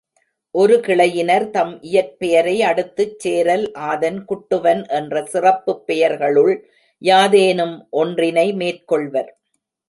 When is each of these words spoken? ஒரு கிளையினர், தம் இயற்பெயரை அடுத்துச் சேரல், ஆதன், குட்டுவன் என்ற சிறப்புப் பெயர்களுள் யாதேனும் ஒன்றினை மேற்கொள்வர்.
ஒரு 0.55 0.75
கிளையினர், 0.77 1.49
தம் 1.49 1.81
இயற்பெயரை 1.81 2.55
அடுத்துச் 2.61 3.19
சேரல், 3.19 3.71
ஆதன், 3.79 4.17
குட்டுவன் 4.25 4.87
என்ற 4.89 5.25
சிறப்புப் 5.25 5.85
பெயர்களுள் 5.85 6.53
யாதேனும் 7.01 7.77
ஒன்றினை 7.91 8.47
மேற்கொள்வர். 8.55 9.31